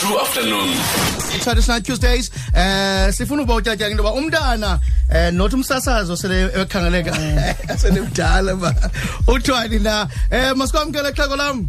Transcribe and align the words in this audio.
True 0.00 0.16
afternoon. 0.18 0.70
Traditional 1.44 1.80
Tuesdays 1.82 2.30
eh 2.56 3.12
sifuna 3.12 3.42
ubawutyatya 3.42 3.90
into 3.90 4.02
ba 4.02 4.12
umntana 4.12 4.80
eh 5.14 5.30
not 5.30 5.52
umsasazo 5.52 6.16
sele 6.16 6.48
ekhangeleka 6.56 7.10
eh. 7.10 7.76
sele 7.80 8.00
mdala 8.00 8.56
ba 8.56 8.72
uthwani 9.28 9.78
na 9.78 10.08
eh 10.32 10.56
masikwamkele 10.56 11.12
xhego 11.12 11.36
lam 11.36 11.68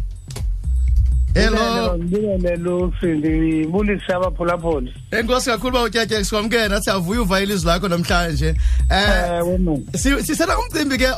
Hello. 1.34 1.96
Ngibele 1.98 2.56
Lusi 2.56 3.06
ndibulisa 3.20 4.16
abaphulaphuli. 4.16 4.92
Enkosi 5.12 5.50
kakhulu 5.50 5.72
bawutyatya 5.74 6.24
sikwamkela 6.24 6.68
nathi 6.68 6.90
avuya 6.90 7.22
uva 7.22 7.40
ilizwi 7.40 7.68
lakho 7.68 7.88
namhlanje. 7.88 8.54
Eh, 8.90 9.40
eh 9.92 10.24
sisela 10.24 10.56
umcimbi 10.58 10.96
ke 10.98 11.08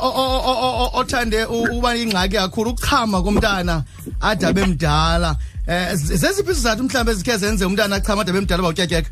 othande 0.93 1.45
uba 1.47 1.95
ingxaki 1.95 2.35
kakhulu 2.43 2.69
ukuchama 2.75 3.21
komntana 3.23 3.85
adabe 4.21 4.65
mdala. 4.75 5.37
Eh 5.67 5.87
zeziphi 5.95 6.51
izizathu 6.51 6.83
mhlawumbe 6.83 7.11
ezikhe 7.11 7.35
zenze 7.41 7.65
umntana 7.65 7.95
achamade 7.97 8.29
bemdala 8.33 8.61
bawutyatyeka? 8.65 9.09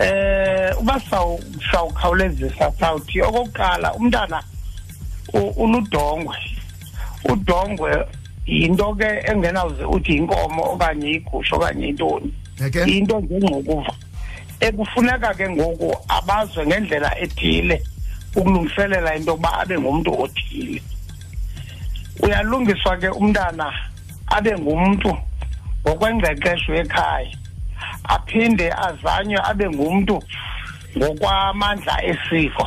Eh 0.00 0.72
uba 0.80 0.96
sawukhawulezisa 1.70 2.64
sawuthi 2.80 3.18
okokuqala 3.28 3.88
umntana 4.00 4.38
unudongwe. 5.60 6.34
Udongwe 7.32 7.90
yinto 8.48 8.96
ke 8.98 9.08
engenawuze 9.30 9.84
uthi 9.94 10.12
inkomo 10.20 10.62
okanye 10.72 11.08
igusha 11.20 11.52
okanye 11.56 11.84
intoni. 11.92 12.30
Into 12.96 13.14
njengqokuva. 13.20 13.92
Ekufuneka 14.60 15.30
ke 15.36 15.46
ngoku 15.50 15.88
abazwe 16.16 16.66
ngendlela 16.66 17.10
ethile 17.24 17.76
ukulungiselela 18.36 19.10
into 19.16 19.30
yokuba 19.32 19.50
abe 19.60 19.74
ngumntu 19.78 20.10
othile. 20.24 20.80
Uyalungiswa 22.24 22.92
ke 22.96 23.08
umntana 23.08 23.68
abe 24.32 24.52
ngumntu 24.58 25.10
ngokwengqeqesho 25.84 26.72
ekhaya 26.82 27.32
aphinde 28.14 28.66
azanywe 28.86 29.38
abe 29.50 29.66
ngumntu 29.74 30.16
ngokwamandla 30.96 31.94
esiko 32.10 32.64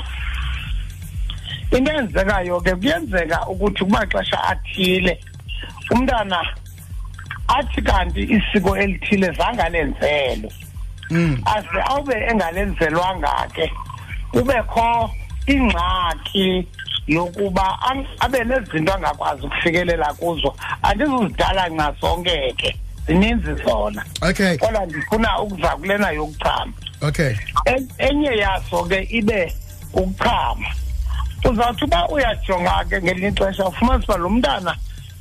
into 1.75 1.89
eyenzekayo 1.91 2.55
ke 2.65 2.71
kuyenzeka 2.79 3.37
ukuthi 3.49 3.81
kumaxesha 3.85 4.37
athile 4.51 5.13
umntana 5.91 6.39
athi 7.57 7.81
kanti 7.87 8.21
isiko 8.37 8.71
elithile 8.77 9.27
zange 9.37 9.61
alenzelwe 9.67 10.49
hmm. 11.09 11.33
aze 11.55 11.79
awube 11.89 12.15
engalenzelwanga 12.29 13.33
ke 13.55 13.65
kubekho 14.31 15.11
ingxaki 15.53 16.49
yokuba 17.07 17.79
abe 18.19 18.43
nezinto 18.43 18.93
angakwazi 18.93 19.45
ukufikelela 19.45 20.13
kuzo 20.13 20.55
andizuzidala 20.81 21.69
nca 21.69 21.95
sonke 22.01 22.53
ke 22.57 22.75
zininzi 23.07 23.53
zona 23.65 24.05
okay 24.29 24.57
kodwa 24.57 24.85
ndifuna 24.85 25.39
ukuza 25.41 25.67
kulena 25.69 26.11
yokuchama 26.11 26.73
okay 27.01 27.35
enye 27.97 28.31
yaso 28.37 28.83
ke 28.83 29.07
ibe 29.11 29.51
ukuchama 29.93 30.67
uzawuthi 31.49 31.83
uba 31.85 32.09
uyajonga 32.09 32.85
ke 32.89 33.01
ngelinye 33.01 33.27
ixesha 33.27 33.67
ufumanisa 33.67 34.13
uba 34.13 34.17
lo 34.17 34.29
mntana 34.29 34.75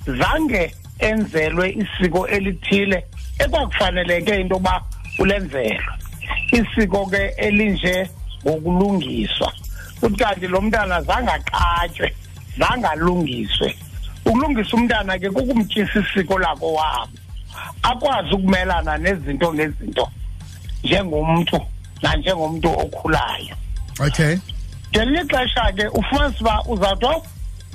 zange 0.06 0.75
enzelwe 0.98 1.71
isiko 1.81 2.27
elithile 2.28 3.05
ekwakufaneleke 3.39 4.41
into 4.41 4.55
yoba 4.55 4.83
ulenzelwe 5.19 5.81
isiko 6.53 7.06
ke 7.06 7.23
elinje 7.37 8.11
ngokulungiswa 8.47 9.53
kuthi 10.07 10.19
kanti 10.25 10.47
lo 10.49 10.61
mntana 10.61 11.03
zange 11.03 11.31
aqatywe 11.33 12.09
zange 12.59 12.87
alungiswe 12.87 13.75
ukulungisa 14.25 14.77
umntana 14.77 15.19
ke 15.19 15.31
kukumtyisa 15.31 16.01
isiko 16.01 16.39
lakowabo 16.39 17.11
akwazi 17.83 18.34
ukumelana 18.34 18.99
nezinto 18.99 19.55
ngezinto 19.55 20.09
njengomntu 20.84 21.59
nanjengomntu 22.03 22.69
okhulayo 22.69 23.55
okay 24.07 24.37
ngelinye 24.93 25.21
ixesha 25.23 25.73
ke 25.77 25.87
ufumanise 25.89 26.39
uba 26.41 26.62
uzawuthi 26.69 27.28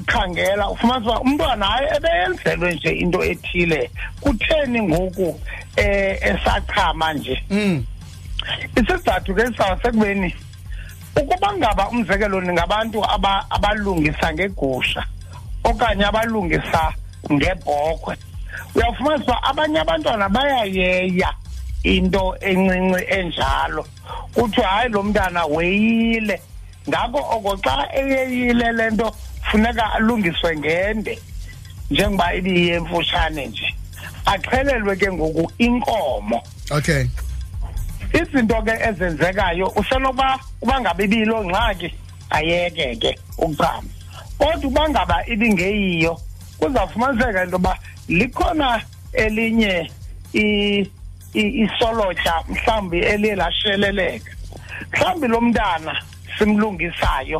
khangela 0.08 0.70
ufumanise 0.70 1.10
uba 1.10 1.20
umntwana 1.22 1.66
hayi 1.66 1.88
ebeyenzelwe 1.96 2.74
nje 2.74 2.90
into 2.90 3.24
ethile 3.26 3.92
kutheni 4.20 4.82
ngoku 4.82 5.24
um 5.24 5.40
esachama 6.22 7.14
nje 7.14 7.44
mm. 7.50 7.86
isizathu 8.78 9.36
ke 9.36 9.46
sisawusekubeni 9.48 10.36
mm. 10.36 10.51
ukuba 11.16 11.50
ngaba 11.60 11.84
umzekelo 11.92 12.38
ningabantu 12.42 13.00
abalungisa 13.52 14.28
ngegusha 14.34 15.02
okanye 15.68 16.06
abalungisa 16.08 16.82
ngebhokhwe 17.32 18.14
uyafumanisa 18.76 19.28
uba 19.32 19.38
abanye 19.50 19.80
abantwana 19.84 20.26
bayayeya 20.36 21.30
into 21.84 22.24
encinci 22.48 23.02
enjalo 23.20 23.84
kuthiwa 24.34 24.68
hayi 24.74 24.90
lo 24.94 25.00
mntana 25.04 25.42
weyile 25.54 26.38
ngako 26.88 27.20
oko 27.36 27.52
xa 27.64 27.76
eyeyile 28.00 28.68
le 28.78 28.86
nto 28.94 29.08
funeka 29.52 29.86
alungiswe 29.98 30.50
ngende 30.62 31.14
njengoba 31.92 32.28
ibiye 32.40 32.74
emfutshane 32.80 33.42
nje 33.50 33.70
axhelelwe 34.32 34.94
ke 35.02 35.08
ngoku 35.16 35.44
inkomo 35.66 36.38
okay 36.72 37.04
izinto 38.14 38.60
ke 38.68 38.72
ezenzekayo 38.92 39.68
usenoba 39.80 40.36
ubangabe 40.62 41.04
ibiyiloo 41.08 41.44
ngxaki 41.48 41.88
ayeke 42.38 42.88
ke 43.02 43.12
ukuqama 43.44 43.90
kodwa 44.40 44.68
uba 44.70 44.84
ngaba 44.92 45.16
ibingeyiyo 45.34 46.14
kuzawufumaniseka 46.60 47.42
into 47.44 47.52
yoba 47.58 47.74
likhona 48.18 48.70
elinye 49.24 49.76
isolotya 51.34 52.34
mhlawumbi 52.52 53.00
eliye 53.12 53.36
lasheleleka 53.36 54.30
mhlawumbi 54.92 55.28
lo 55.34 55.40
mntana 55.42 55.94
simlungisayo 56.38 57.40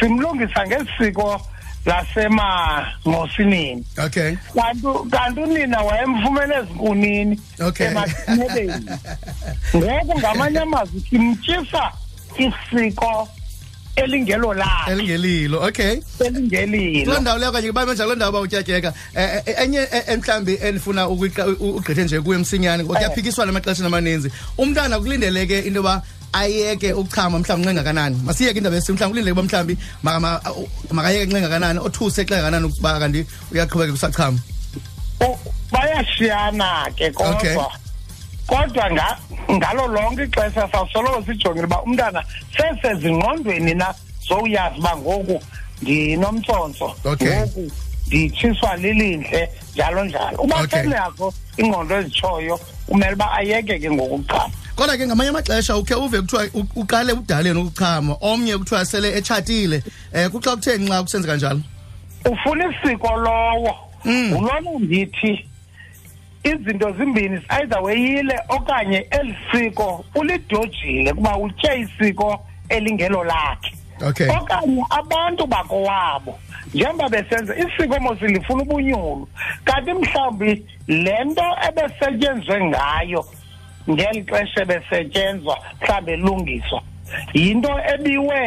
simlungisa 0.00 0.60
ngesiko 0.66 1.26
lasemangosinini 1.88 3.84
okay 4.06 4.36
kanti 4.54 4.88
kanti 5.10 5.40
unina 5.40 5.80
wayemfumene 5.80 6.54
ezinkunini 6.54 7.40
okay 7.60 7.86
emathineleni 7.86 8.86
ngoku 9.76 10.18
ngamanye 10.20 10.58
amazwi 10.60 11.00
simtyisa 11.10 11.92
isiko 12.38 13.28
elingelo 13.96 14.54
lakhe 14.54 14.92
elingelilo 14.92 15.62
okay 15.66 16.00
elingelilo 16.26 17.12
loo 17.12 17.20
ndawo 17.20 17.38
leyo 17.38 17.52
kanye 17.52 17.68
kuba 17.68 17.86
manje 17.86 18.02
loo 18.04 18.14
ndawo 18.14 18.30
uba 18.30 18.40
utyatyeka 18.40 18.92
eh, 19.14 19.30
eh, 19.34 19.42
eh, 19.46 19.54
enye 19.58 19.88
mhlawumbi 20.16 20.58
endifuna 20.62 21.08
ugqithe 21.08 22.04
nje 22.04 22.20
kuyo 22.20 22.38
emsinyane 22.38 22.84
ngokuyaphikiswana 22.84 23.52
emaxesheni 23.52 23.86
amaninzi 23.86 24.30
umntana 24.58 24.98
kulindeleke 24.98 25.58
into 25.58 25.76
yoba 25.76 26.02
ayeke 26.34 26.92
ukuchama 26.92 27.38
mhlawumbi 27.38 27.72
ncengakanani 27.72 28.16
masiyeke 28.24 28.58
indaba 28.58 28.76
yesi 28.76 28.92
mhlawumbi 28.92 29.16
ulindele 29.20 29.32
uba 29.32 29.42
mhlawumbi 29.42 29.74
makayeke 30.92 31.30
ncengakanani 31.32 31.78
othuse 31.80 32.20
xengakanani 32.28 32.64
ukuba 32.68 32.98
kanti 33.00 33.20
uyaqhubeka 33.52 33.92
kusachama 33.96 34.38
bayashiyana 35.72 36.70
ke 36.96 37.06
kodwa 37.10 37.72
kodwa 38.46 38.84
ngalo 39.56 39.84
lonke 39.88 40.22
ixesha 40.24 40.68
sawusoloko 40.72 41.20
sijongile 41.26 41.64
uba 41.66 41.82
umntana 41.82 42.20
sesezingqondweni 42.56 43.74
na 43.74 43.94
zowuyazi 44.28 44.78
uba 44.78 44.96
ngoku 44.96 45.36
ndinomtsonso 45.82 46.94
ngoku 47.06 47.70
nditshiswa 48.08 48.76
lilindle 48.76 49.48
njalo 49.74 50.04
njalo 50.04 50.36
uba 50.44 50.68
senazo 50.68 51.32
ingqondo 51.56 51.92
ezitshoyo 52.00 52.60
kumele 52.86 53.12
uba 53.14 53.32
ayeke 53.32 53.78
ke 53.78 53.88
ngokuchama 53.90 54.52
kodwa 54.78 54.96
ke 54.96 55.06
ngamanye 55.06 55.30
amaxesha 55.30 55.76
ukhe 55.76 55.94
uve 55.94 56.18
kuthiwa 56.20 56.42
uqale 56.76 57.12
udaleni 57.12 57.58
ukuchama 57.60 58.14
omnye 58.20 58.54
kuthiwa 58.58 58.84
sele 58.84 59.08
etshatile 59.18 59.82
um 60.14 60.30
kuxa 60.30 60.54
kutheni 60.56 60.84
nxa 60.84 61.02
kusenze 61.02 61.26
kanjalo 61.28 61.60
ufuna 62.30 62.64
isiko 62.72 63.10
lowo 63.24 63.72
ngulona 64.06 64.70
hmm. 64.70 64.84
ndithi 64.84 65.32
izinto 66.44 66.88
zimbini 66.96 67.40
either 67.58 67.78
weyile 67.82 68.36
okanye 68.48 69.06
eli 69.10 69.34
siko 69.50 70.04
ulidojile 70.14 71.12
kuba 71.12 71.36
utye 71.38 71.72
isiko 71.80 72.46
elingelo 72.68 73.24
lakhe 73.24 73.72
okay 74.08 74.28
okanye 74.30 74.82
abantu 74.90 75.46
bakowabo 75.46 76.38
njengoba 76.74 77.08
besenza 77.08 77.54
isiko 77.56 78.00
mosilifuna 78.00 78.62
ubunyulu 78.62 79.28
kanti 79.64 79.92
mhlawumbi 79.92 80.66
le 80.88 81.24
nto 81.24 81.44
ebesetyenzwe 81.68 82.64
ngayo 82.64 83.24
ngeli 83.92 84.22
xesha 84.26 84.64
besetyenzwa 84.64 85.56
mhlawumbi 85.80 86.12
elungiswa 86.12 86.80
yinto 87.34 87.72
ebiwe 87.94 88.40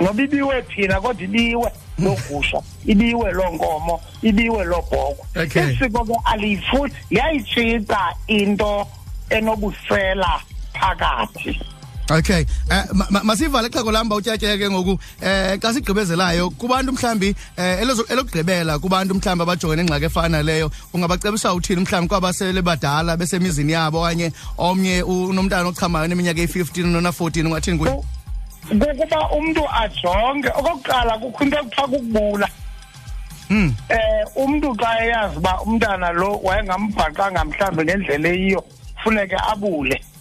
noba 0.00 0.20
ibiwe 0.24 0.56
thina 0.68 0.96
kodwa 1.02 1.24
ibiwe 1.26 1.68
loo 2.04 2.16
gusha 2.28 2.58
ibiwe 2.92 3.28
loo 3.36 3.50
nkomo 3.54 3.96
ibiwe 4.28 4.62
loo 4.70 4.82
bhokwe 4.88 5.26
isiko 5.72 6.00
ke 6.08 6.14
aliyifuthi 6.30 6.98
yayitshita 7.18 8.00
into 8.38 8.72
enobusela 9.36 10.30
phakathi 10.78 11.52
Okay. 12.12 12.44
Eh 12.70 12.84
masivale 13.24 13.68
xa 13.72 13.82
kolamba 13.82 14.16
utyatyeke 14.16 14.70
ngoku 14.70 14.98
eh 15.24 15.56
xa 15.58 15.72
sigqibezelayo 15.72 16.50
kubantu 16.60 16.92
mhlambi 16.92 17.34
eh, 17.56 17.80
elezo 17.80 18.04
elokugqibela 18.12 18.76
kubantu 18.78 19.14
mhlambi 19.16 19.42
abajongene 19.42 19.82
ingxaki 19.82 20.04
efana 20.12 20.42
leyo 20.44 20.68
ungabacebisa 20.92 21.54
uthini 21.56 21.80
mhlambi 21.80 22.08
kwabasele 22.12 22.60
badala 22.62 23.16
besemizini 23.16 23.72
yabo 23.72 24.02
okanye 24.04 24.28
omnye 24.60 25.00
unomntana 25.02 25.68
ochamayo 25.72 26.04
neminyaka 26.06 26.40
eyi-15 26.44 26.84
nona 26.92 27.10
14 27.16 27.46
ungathini 27.48 27.78
kuye 27.80 27.92
kukuba 28.68 29.28
umntu 29.36 29.62
ajonge 29.80 30.48
okokuqala 30.52 31.12
kukho 31.18 31.40
into 31.44 31.56
ekuthiwa 31.64 31.88
kukubula 31.88 32.48
um 33.50 33.72
umntu 34.36 34.68
xa 34.76 34.90
eyazi 35.04 35.38
uba 35.40 35.52
umntana 35.64 36.12
lo 36.12 36.36
wayengambhaqanga 36.44 37.40
mhlawumbi 37.48 37.82
ngendlela 37.86 38.28
eyiyo 38.36 38.60
funeke 39.00 39.36
abule 39.52 39.96
mm. 40.04 40.11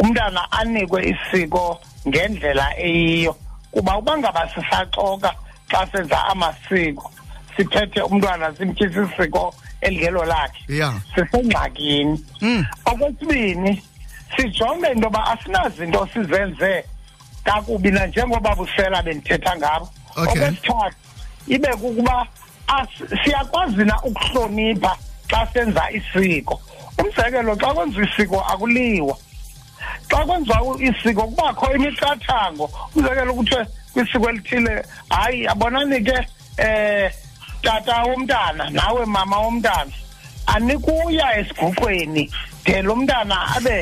umntana 0.00 0.46
anikwe 0.52 1.00
isiko 1.12 1.80
ngendlela 2.08 2.66
eyiyo 2.78 3.32
kuba 3.72 3.92
uba 4.00 4.12
ngaba 4.18 4.42
sisaxoka 4.54 5.30
xa 5.70 5.80
senza 5.92 6.18
amasiko 6.32 7.04
sithethe 7.56 8.00
umntwana 8.08 8.46
simtyisa 8.56 9.02
isiko 9.06 9.44
elingelo 9.84 10.22
lakhe 10.24 10.82
sisengxakini 11.14 12.16
hmm. 12.40 12.62
okwesibini 12.90 13.72
sijonge 14.36 14.88
into 14.92 15.04
yoba 15.06 15.20
asinazinto 15.32 16.00
sizenze 16.12 16.72
kakubi 17.44 17.90
nanjengoba 17.90 18.50
busela 18.58 18.98
bendithetha 19.06 19.52
ngabo 19.56 19.84
okwesithathu 20.16 20.96
ibe 21.54 21.68
kukuba 21.80 22.16
siyakwazi 23.24 23.84
na 23.84 23.96
ukuhlonipha 24.08 24.92
xa 25.30 25.40
senza 25.52 25.82
isiko 25.98 26.54
umzekelo 26.98 27.52
xa 27.60 27.68
kwenza 27.74 28.00
isiko 28.06 28.38
akuliwa 28.52 29.16
xa 30.12 30.20
kwenziwa 30.26 30.78
isiko 30.84 31.22
kubakho 31.24 31.66
imiqathango 31.76 32.64
umzekelo 32.94 33.32
kuthiwe 33.38 33.62
kwisiko 33.92 34.26
elithile 34.30 34.74
hayi 35.14 35.40
abonani 35.52 35.98
ke 36.06 36.18
um 36.58 37.10
tata 37.64 37.96
womntana 38.08 38.64
nawe 38.76 39.02
mama 39.14 39.36
womntana 39.42 39.92
anikuya 40.52 41.26
esiguqweni 41.40 42.24
de 42.66 42.76
lo 42.86 42.94
mntana 43.00 43.36
abe 43.56 43.78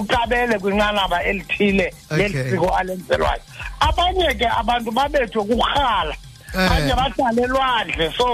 uqabele 0.00 0.56
kwinqanaba 0.62 1.18
elithile 1.30 1.86
leli 2.16 2.40
siko 2.50 2.68
alenzelwayo 2.78 3.42
abanye 3.88 4.28
ke 4.40 4.46
abantu 4.60 4.90
babethwe 4.96 5.42
kurhala 5.48 6.14
eh. 6.56 6.64
abanye 6.64 6.94
bahlale 6.98 7.44
lwandle 7.52 8.06
so 8.18 8.28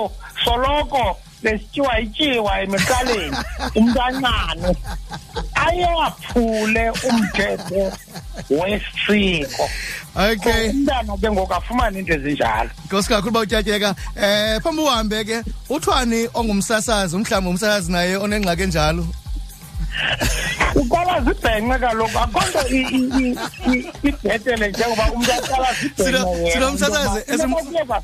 soloko 0.45 1.05
besityiwa 1.43 1.93
ityiwa 2.05 2.53
emiqaleni 2.63 3.37
umntanane 3.79 4.71
ayaphule 5.69 6.85
umthetho 7.09 7.85
wesiko 8.57 9.63
okay 10.17 10.71
umntana 10.71 11.15
ke 11.23 11.29
ngoku 11.35 11.55
afumane 11.57 11.97
into 11.99 12.13
ezinjalo 12.17 12.71
nkosi 12.87 13.09
kakhulu 13.09 13.31
uba 13.31 13.41
utyatyeka 13.41 13.91
um 13.91 14.25
eh, 14.25 14.61
phambi 14.63 14.83
uhambe 14.83 15.21
ke 15.29 15.39
uthwani 15.71 16.21
ongumsasazi 16.35 17.17
umhlawumbi 17.17 17.49
umsasazi 17.51 17.93
naye 17.93 18.13
onengxaki 18.25 18.63
enjalo 18.67 19.05
uqala 20.81 21.15
zibhenxe 21.25 21.77
kaloku 21.83 22.19
akho 22.25 22.39
nto 22.49 22.69
ibhetele 24.09 24.67
njengoba 24.69 25.05
umntu 25.15 25.33
aqala 25.39 25.69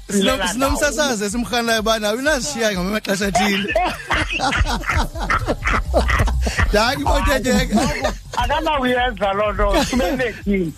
zibhenxesinomsasazi 0.08 1.24
esimrhanelayo 1.26 1.80
uba 1.80 1.94
nawe 2.02 2.16
unazishiya 2.22 2.72
ngamamaxesha 2.72 3.26
athile 3.28 3.68
Jack 6.72 6.98
mothe 7.00 7.25
Jack. 7.44 7.69
Akana 8.38 8.78
uyenza 8.81 9.32
loo 9.32 9.52
nto 9.52 9.84
sibelekile. 9.84 10.70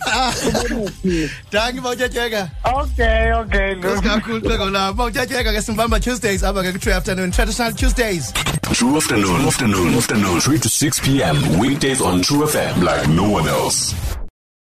Jack 1.52 1.74
mothe 1.82 2.08
Jack. 2.12 2.48
Okay, 2.74 3.32
okay. 3.32 3.74
Kusikakhulu 3.76 4.40
xeko 4.50 4.70
la. 4.70 4.92
Mothe 4.92 5.14
Jack 5.28 5.28
ke 5.44 5.62
simbamba 5.62 6.00
Tuesdays 6.02 6.42
aba 6.44 6.62
ke 6.64 6.72
True 6.80 6.92
Afternoon 6.94 7.30
Traditional 7.30 7.72
Tuesdays. 7.72 8.32
True 8.72 8.96
afternoon, 8.96 9.46
afternoon, 9.46 9.94
afternoon, 9.94 10.40
3 10.40 10.58
to 10.58 10.68
6 10.68 11.00
p.m. 11.00 11.58
Weekdays 11.58 12.00
on 12.00 12.22
True 12.22 12.44
FM 12.46 12.82
like 12.82 13.06
no 13.08 13.24
one 13.28 13.46
else. 13.48 14.18